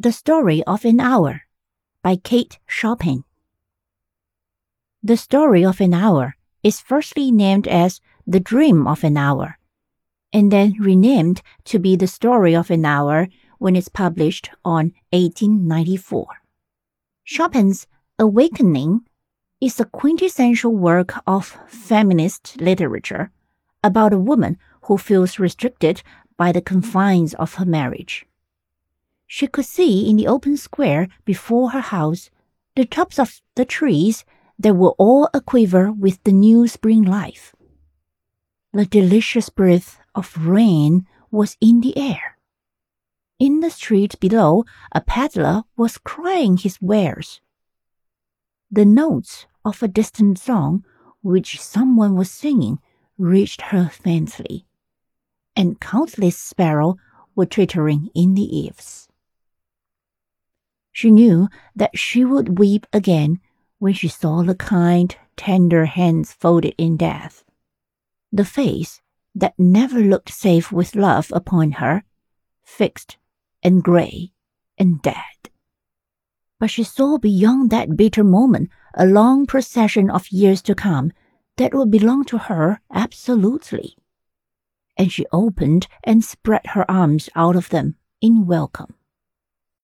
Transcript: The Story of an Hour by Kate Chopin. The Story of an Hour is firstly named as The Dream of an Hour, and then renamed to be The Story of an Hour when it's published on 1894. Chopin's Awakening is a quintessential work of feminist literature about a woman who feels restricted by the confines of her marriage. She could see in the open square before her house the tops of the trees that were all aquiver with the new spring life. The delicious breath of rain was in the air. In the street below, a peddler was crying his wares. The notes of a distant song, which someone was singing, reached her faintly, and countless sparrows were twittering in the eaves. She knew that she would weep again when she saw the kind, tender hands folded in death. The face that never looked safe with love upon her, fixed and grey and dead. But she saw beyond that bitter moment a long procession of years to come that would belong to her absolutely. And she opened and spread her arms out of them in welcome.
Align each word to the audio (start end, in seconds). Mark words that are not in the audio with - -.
The 0.00 0.12
Story 0.12 0.62
of 0.62 0.84
an 0.84 1.00
Hour 1.00 1.42
by 2.04 2.14
Kate 2.14 2.60
Chopin. 2.68 3.24
The 5.02 5.16
Story 5.16 5.64
of 5.64 5.80
an 5.80 5.92
Hour 5.92 6.36
is 6.62 6.78
firstly 6.78 7.32
named 7.32 7.66
as 7.66 8.00
The 8.24 8.38
Dream 8.38 8.86
of 8.86 9.02
an 9.02 9.16
Hour, 9.16 9.58
and 10.32 10.52
then 10.52 10.74
renamed 10.78 11.42
to 11.64 11.80
be 11.80 11.96
The 11.96 12.06
Story 12.06 12.54
of 12.54 12.70
an 12.70 12.84
Hour 12.84 13.26
when 13.58 13.74
it's 13.74 13.88
published 13.88 14.50
on 14.64 14.92
1894. 15.10 16.28
Chopin's 17.24 17.88
Awakening 18.20 19.00
is 19.60 19.80
a 19.80 19.84
quintessential 19.84 20.76
work 20.76 21.14
of 21.26 21.58
feminist 21.66 22.60
literature 22.60 23.32
about 23.82 24.12
a 24.12 24.18
woman 24.20 24.58
who 24.82 24.96
feels 24.96 25.40
restricted 25.40 26.04
by 26.36 26.52
the 26.52 26.62
confines 26.62 27.34
of 27.34 27.54
her 27.54 27.64
marriage. 27.64 28.28
She 29.30 29.46
could 29.46 29.66
see 29.66 30.08
in 30.08 30.16
the 30.16 30.26
open 30.26 30.56
square 30.56 31.06
before 31.26 31.70
her 31.70 31.82
house 31.82 32.30
the 32.74 32.86
tops 32.86 33.18
of 33.18 33.40
the 33.56 33.66
trees 33.66 34.24
that 34.58 34.74
were 34.74 34.94
all 34.98 35.28
aquiver 35.34 35.92
with 35.92 36.24
the 36.24 36.32
new 36.32 36.66
spring 36.66 37.02
life. 37.02 37.54
The 38.72 38.86
delicious 38.86 39.50
breath 39.50 40.00
of 40.14 40.46
rain 40.46 41.06
was 41.30 41.56
in 41.60 41.82
the 41.82 41.96
air. 41.96 42.38
In 43.38 43.60
the 43.60 43.70
street 43.70 44.18
below, 44.18 44.64
a 44.92 45.02
peddler 45.02 45.62
was 45.76 45.98
crying 45.98 46.56
his 46.56 46.80
wares. 46.80 47.40
The 48.70 48.86
notes 48.86 49.46
of 49.64 49.82
a 49.82 49.88
distant 49.88 50.38
song, 50.38 50.84
which 51.22 51.60
someone 51.60 52.16
was 52.16 52.30
singing, 52.30 52.78
reached 53.18 53.60
her 53.60 53.88
faintly, 53.90 54.66
and 55.54 55.80
countless 55.80 56.38
sparrows 56.38 56.96
were 57.36 57.46
twittering 57.46 58.08
in 58.14 58.34
the 58.34 58.42
eaves. 58.42 59.07
She 60.98 61.12
knew 61.12 61.48
that 61.76 61.96
she 61.96 62.24
would 62.24 62.58
weep 62.58 62.84
again 62.92 63.38
when 63.78 63.92
she 63.92 64.08
saw 64.08 64.42
the 64.42 64.56
kind, 64.56 65.14
tender 65.36 65.84
hands 65.84 66.32
folded 66.32 66.74
in 66.76 66.96
death. 66.96 67.44
The 68.32 68.44
face 68.44 69.00
that 69.32 69.54
never 69.56 70.00
looked 70.00 70.32
safe 70.32 70.72
with 70.72 70.96
love 70.96 71.30
upon 71.32 71.78
her, 71.78 72.02
fixed 72.64 73.16
and 73.62 73.80
grey 73.80 74.32
and 74.76 75.00
dead. 75.00 75.50
But 76.58 76.70
she 76.70 76.82
saw 76.82 77.16
beyond 77.16 77.70
that 77.70 77.96
bitter 77.96 78.24
moment 78.24 78.68
a 78.92 79.06
long 79.06 79.46
procession 79.46 80.10
of 80.10 80.32
years 80.32 80.60
to 80.62 80.74
come 80.74 81.12
that 81.58 81.74
would 81.74 81.92
belong 81.92 82.24
to 82.24 82.38
her 82.38 82.80
absolutely. 82.92 83.94
And 84.96 85.12
she 85.12 85.26
opened 85.30 85.86
and 86.02 86.24
spread 86.24 86.66
her 86.74 86.84
arms 86.90 87.28
out 87.36 87.54
of 87.54 87.68
them 87.68 87.94
in 88.20 88.46
welcome. 88.46 88.97